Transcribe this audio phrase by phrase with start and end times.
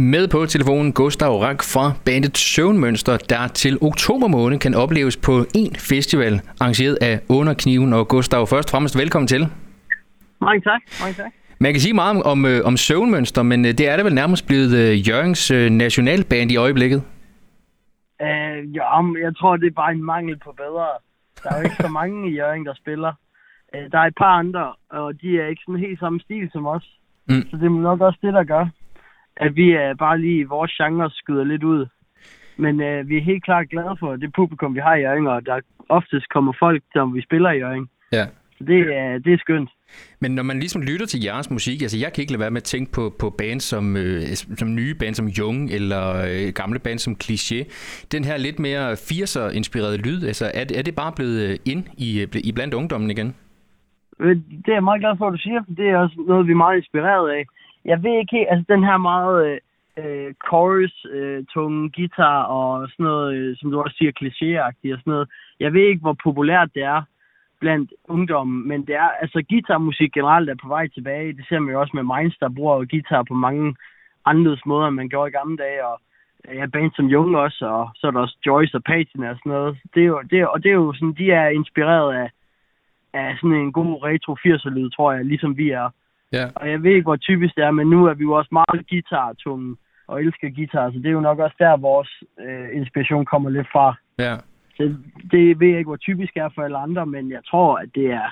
[0.00, 5.32] Med på telefonen Gustav Rak fra bandet Søvnmønster, der til oktober måned kan opleves på
[5.54, 7.92] en festival, arrangeret af Underkniven.
[7.92, 9.42] Og Gustav, først og fremmest velkommen til.
[10.40, 10.80] Mange tak.
[11.00, 11.32] Mange tak.
[11.58, 14.14] Man kan sige meget om, om, øh, om Søvnmønster, men øh, det er da vel
[14.14, 17.02] nærmest blevet øh, Jørgens nationalband i øjeblikket?
[18.20, 20.88] Uh, ja, jeg tror, det er bare en mangel på bedre.
[21.42, 23.12] Der er jo ikke så mange i Jørgen, der spiller.
[23.74, 26.66] Uh, der er et par andre, og de er ikke sådan helt samme stil som
[26.66, 26.86] os.
[27.28, 27.42] Mm.
[27.50, 28.66] Så det er nok også det, der gør,
[29.40, 31.86] at vi er bare lige i vores genre skyder lidt ud.
[32.56, 35.46] Men uh, vi er helt klart glade for det publikum, vi har i Jørgen, og
[35.46, 37.88] der oftest kommer folk, som vi spiller i Jørgen.
[38.12, 38.24] Ja.
[38.58, 39.70] Så det er, det er skønt.
[40.20, 42.60] Men når man ligesom lytter til jeres musik, altså jeg kan ikke lade være med
[42.60, 44.20] at tænke på, på bands som, øh,
[44.60, 47.58] som nye bands som Jung, eller øh, gamle bands som Cliché.
[48.12, 52.20] Den her lidt mere 80'er-inspirerede lyd, altså er, er det bare blevet øh, ind i,
[52.20, 53.34] øh, i blandt ungdommen igen?
[54.20, 55.60] Øh, det er jeg meget glad for, at du siger.
[55.76, 57.44] Det er også noget, vi er meget inspireret af.
[57.84, 59.58] Jeg ved ikke helt, altså den her meget øh,
[59.98, 64.72] øh, chorus, øh, tunge guitar og sådan noget, øh, som du også siger, kliché og
[64.82, 65.28] sådan noget.
[65.60, 67.02] Jeg ved ikke, hvor populært det er
[67.60, 71.32] blandt ungdommen, men det er, altså guitarmusik generelt er på vej tilbage.
[71.32, 73.74] Det ser man jo også med Minds, der bruger guitar på mange
[74.24, 76.00] anderledes måder, end man gjorde i gamle dage, og
[76.48, 79.36] øh, ja, band som Jung også, og så er der også Joyce og Patina og
[79.36, 79.78] sådan noget.
[79.94, 82.30] Det er jo, det er, og det er jo sådan, de er inspireret af,
[83.12, 85.90] af sådan en god retro 80'er lyd, tror jeg, ligesom vi er.
[86.32, 86.46] Ja.
[86.54, 88.88] Og jeg ved ikke, hvor typisk det er, men nu er vi jo også meget
[88.90, 93.50] guitar-tunge og elsker guitar, så det er jo nok også der, vores øh, inspiration kommer
[93.50, 93.94] lidt fra.
[94.18, 94.36] Ja.
[94.78, 94.96] Det,
[95.30, 98.06] det ved jeg ikke, hvor typisk er for alle andre, men jeg tror, at det
[98.06, 98.28] er,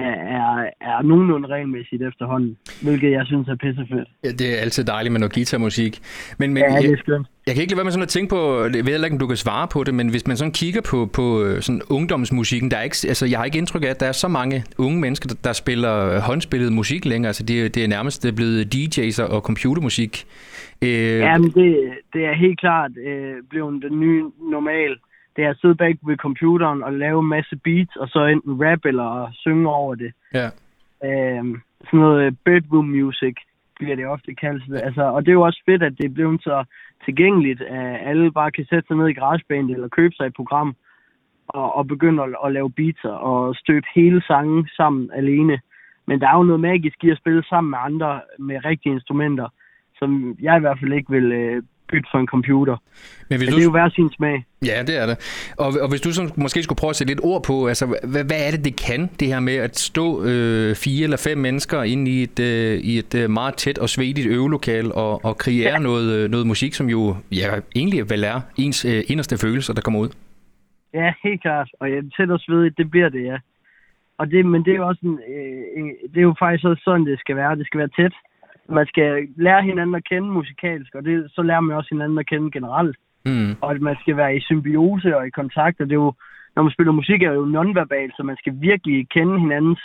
[0.00, 4.08] er, er, nogenlunde regelmæssigt efterhånden, hvilket jeg synes er pissefedt.
[4.24, 6.00] Ja, det er altid dejligt med noget guitarmusik.
[6.38, 7.26] Men, men ja, det er skønt.
[7.26, 9.18] Jeg, jeg kan ikke lade være med sådan at tænke på, jeg ved ikke, om
[9.18, 12.70] du kan svare på det, men hvis man sådan kigger på, på øh, sådan ungdomsmusikken,
[12.70, 15.00] der er ikke, altså jeg har ikke indtryk af, at der er så mange unge
[15.00, 17.28] mennesker, der, der spiller håndspillet musik længere.
[17.28, 20.26] Altså det, det er nærmest det blevet DJ's og computermusik.
[20.82, 21.18] Øh...
[21.18, 21.68] Jamen det,
[22.12, 24.96] det er helt klart øh, blevet den nye normal
[25.36, 28.64] det er at sidde bag ved computeren og lave en masse beats, og så enten
[28.64, 30.12] rap eller synge over det.
[30.34, 30.48] Ja.
[31.04, 33.34] Øhm, sådan noget øh, bedroom music
[33.76, 34.62] bliver det ofte kaldt.
[34.86, 36.64] Altså, og det er jo også fedt, at det er blevet så
[37.04, 40.76] tilgængeligt, at alle bare kan sætte sig ned i GarageBand eller købe sig et program
[41.48, 45.60] og, og begynde at, at lave beats og støbe hele sangen sammen alene.
[46.06, 49.48] Men der er jo noget magisk i at spille sammen med andre med rigtige instrumenter,
[49.98, 52.76] som jeg i hvert fald ikke vil øh, bytte for en computer.
[53.28, 53.56] Men, hvis Men du...
[53.56, 54.44] det er jo hver sin smag.
[54.64, 55.16] Ja, det er det.
[55.58, 58.24] Og, og hvis du så måske skulle prøve at sætte lidt ord på, altså, hvad,
[58.24, 61.82] hvad er det, det kan, det her med at stå øh, fire eller fem mennesker
[61.82, 65.72] inde i et, øh, i et øh, meget tæt og svedigt øvelokal og, og kreere
[65.72, 65.78] ja.
[65.78, 69.82] noget, øh, noget musik, som jo ja, egentlig vel er ens øh, inderste følelser, der
[69.82, 70.08] kommer ud?
[70.94, 71.68] Ja, helt klart.
[71.80, 73.36] Og jeg tæt og svedigt, det bliver det, ja.
[74.18, 77.06] Og det, men det er jo også en, øh, det er jo faktisk også sådan,
[77.06, 77.56] det skal være.
[77.56, 78.14] Det skal være tæt
[78.70, 82.26] man skal lære hinanden at kende musikalsk, og det, så lærer man også hinanden at
[82.26, 82.96] kende generelt.
[83.24, 83.56] Mm.
[83.60, 86.12] Og at man skal være i symbiose og i kontakt, og det er jo,
[86.56, 89.80] når man spiller musik, er det jo nonverbalt, så man skal virkelig kende hinandens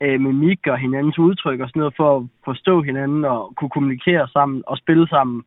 [0.00, 4.28] øh, mimik og hinandens udtryk og sådan noget, for at forstå hinanden og kunne kommunikere
[4.28, 5.42] sammen og spille sammen.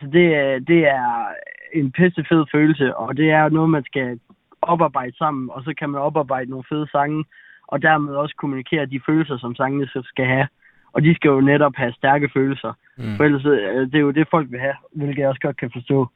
[0.00, 0.28] Så det,
[0.68, 1.26] det er
[1.72, 4.20] en pisse fed følelse, og det er noget, man skal
[4.62, 7.24] oparbejde sammen, og så kan man oparbejde nogle fede sange,
[7.66, 10.48] og dermed også kommunikere de følelser, som sangene skal have.
[10.94, 12.72] Og de skal jo netop have stærke følelser.
[12.98, 13.16] Mm.
[13.16, 15.70] For ellers øh, det er jo det, folk vil have, hvilket jeg også godt kan
[15.72, 16.08] forstå.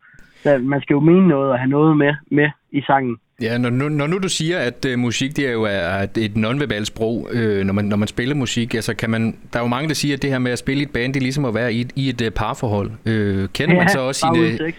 [0.43, 3.17] Så man skal jo mene noget og have noget med, med i sangen.
[3.43, 6.37] Ja, når nu, når nu du siger, at uh, musik det er jo er et
[6.37, 9.69] nonverbalt sprog, øh, når, man, når man spiller musik, altså kan man, der er jo
[9.69, 11.45] mange, der siger, at det her med at spille i et band, det er ligesom
[11.45, 12.91] at være i et, i et uh, parforhold.
[13.07, 14.73] Øh, kender ja, man så også sine...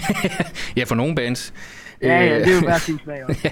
[0.76, 1.54] ja, for nogle bands.
[2.02, 3.40] Ja, ja, det er jo hver sin smag også.
[3.44, 3.50] ja.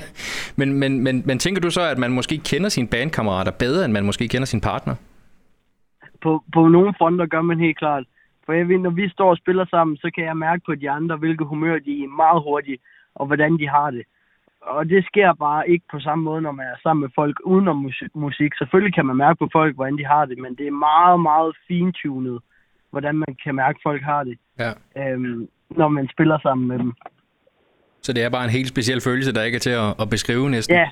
[0.57, 3.93] men, men, men, men tænker du så, at man måske kender sine bandkammerater bedre, end
[3.93, 4.95] man måske kender sin partner?
[6.25, 8.05] På, på nogle fronter gør man helt klart.
[8.45, 10.91] For jeg ved, når vi står og spiller sammen, så kan jeg mærke på de
[10.91, 12.83] andre, hvilke humør de er meget hurtigt,
[13.15, 14.05] og hvordan de har det.
[14.63, 17.91] Og det sker bare ikke på samme måde, når man er sammen med folk udenom
[18.15, 18.51] musik.
[18.59, 21.57] Selvfølgelig kan man mærke på folk, hvordan de har det, men det er meget, meget
[21.69, 22.39] fintunet,
[22.91, 24.71] hvordan man kan mærke, at folk har det, ja.
[25.01, 26.93] øhm, når man spiller sammen med dem.
[28.03, 30.51] Så det er bare en helt speciel følelse, der ikke er til at, at beskrive
[30.51, 30.77] næsten?
[30.77, 30.89] Ja.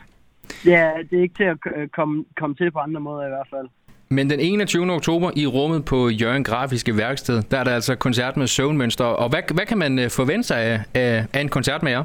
[0.64, 1.58] ja, det er ikke til at
[1.92, 3.68] komme, komme til på andre måder i hvert fald.
[4.16, 4.92] Men den 21.
[4.92, 9.04] oktober i rummet på Jørgen Grafiske Værksted, der er der altså koncert med Søvnmønster.
[9.04, 12.04] Og hvad, hvad kan man øh, forvente sig af, af, af en koncert med jer?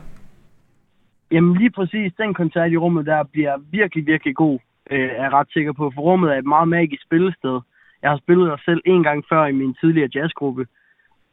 [1.32, 4.60] Jamen lige præcis, den koncert i rummet der bliver virkelig, virkelig god,
[4.92, 5.92] øh, er jeg ret sikker på.
[5.96, 7.60] For rummet er et meget magisk spillested.
[8.02, 10.68] Jeg har spillet der selv en gang før i min tidligere jazzgruppe.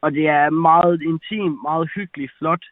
[0.00, 2.64] Og det er meget intim, meget hyggeligt, flot,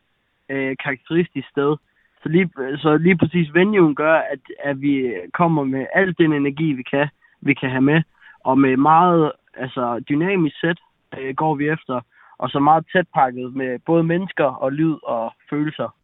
[0.48, 1.76] øh, karakteristisk sted.
[2.22, 6.72] Så lige, så lige præcis venuen gør, at, at vi kommer med al den energi,
[6.72, 7.08] vi kan
[7.42, 8.02] vi kan have med,
[8.40, 10.78] og med meget altså, dynamisk sæt,
[11.18, 12.00] øh, går vi efter,
[12.38, 15.94] og så meget tæt pakket med både mennesker og lyd og følelser.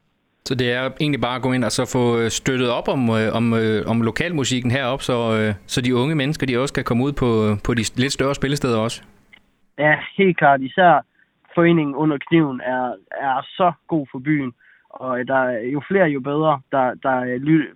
[0.45, 3.11] Så det er egentlig bare at gå ind og så få øh, støttet op om,
[3.11, 5.17] øh, om, øh, om lokalmusikken heroppe, så,
[5.67, 7.29] så de unge mennesker de også kan komme ud på,
[7.67, 9.03] på de lidt større spillesteder også?
[9.79, 10.61] Ja, helt klart.
[10.61, 11.05] Især
[11.55, 14.53] foreningen under kniven er, er så god for byen,
[14.91, 17.15] og der er jo flere jo bedre, der, der,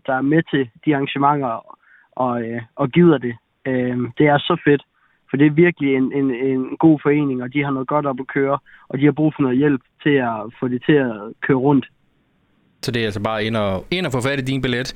[0.06, 1.76] der er med til de arrangementer
[2.12, 2.43] og,
[2.76, 3.35] og gider det.
[4.19, 4.82] Det er så fedt,
[5.31, 8.20] for det er virkelig en, en, en god forening, og de har noget godt op
[8.20, 11.14] at køre, og de har brug for noget hjælp til at få det til at
[11.41, 11.87] køre rundt.
[12.82, 14.88] Så det er altså bare ind og, ind og få fat i din billet.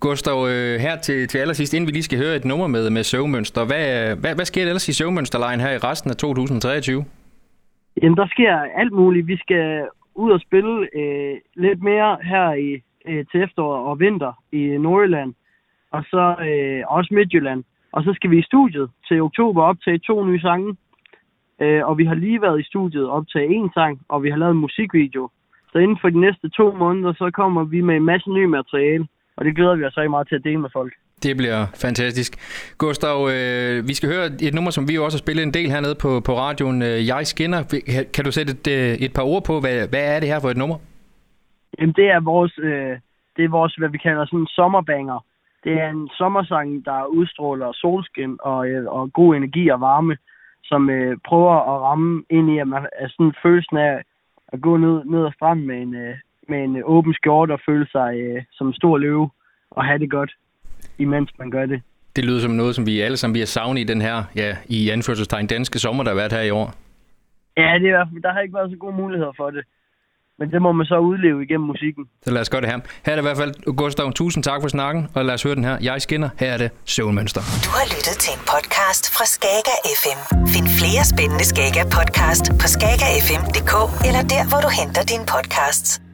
[0.00, 3.02] Gustav, øh, her til, til allersidst, inden vi lige skal høre et nummer med, med
[3.02, 7.04] søvmønster, hvad, hvad, hvad sker der ellers i søvmønsterlejen her i resten af 2023?
[8.02, 9.26] Jamen, der sker alt muligt.
[9.26, 14.32] Vi skal ud og spille øh, lidt mere her i, øh, til efterår og vinter
[14.52, 15.34] i Nordjylland,
[15.90, 17.64] og så øh, også Midtjylland.
[17.92, 20.76] Og så skal vi i studiet til oktober optage to nye sange.
[21.62, 24.36] Øh, og vi har lige været i studiet og optage en sang, og vi har
[24.36, 25.30] lavet en musikvideo.
[25.72, 29.06] Så inden for de næste to måneder, så kommer vi med en masse ny materiale,
[29.36, 30.92] og det glæder vi os rigtig meget til at dele med folk.
[31.22, 32.32] Det bliver fantastisk.
[32.78, 35.96] Gustav, øh, vi skal høre et nummer, som vi også har spillet en del hernede
[36.02, 36.82] på, på radioen.
[36.82, 37.60] Øh, Jeg skinner.
[38.14, 40.50] Kan du sætte et, øh, et par ord på, hvad, hvad er det her for
[40.50, 40.78] et nummer?
[41.78, 42.98] Jamen, det er vores, øh,
[43.36, 45.24] det er vores hvad vi kalder sådan en sommerbanger.
[45.64, 50.16] Det er en sommersang, der udstråler solskin og, øh, og god energi og varme,
[50.64, 54.02] som øh, prøver at ramme ind i, at man er sådan følelsen af
[54.52, 56.14] at gå ned, ned ad stranden med en, øh,
[56.48, 59.30] med en øh, åben skjorte og føle sig øh, som en stor løve
[59.70, 60.32] og have det godt,
[60.98, 61.82] imens man gør det.
[62.16, 64.56] Det lyder som noget, som vi alle sammen vi har savnet i den her, ja,
[64.68, 66.74] i anførselstegn, danske sommer, der har været her i år.
[67.56, 69.64] Ja, det er, der har ikke været så gode muligheder for det.
[70.40, 72.04] Men det må man så udleve igennem musikken.
[72.24, 72.78] Så lad os gøre det her.
[73.04, 74.12] Her er det i hvert fald Gustav.
[74.12, 75.76] Tusind tak for snakken, og lad os høre den her.
[75.80, 76.28] Jeg skinner.
[76.38, 77.40] Her er det Søvnmønster.
[77.64, 80.18] Du har lyttet til en podcast fra Skager FM.
[80.54, 83.74] Find flere spændende Skager podcast på skagerfm.dk
[84.08, 86.09] eller der, hvor du henter dine podcasts.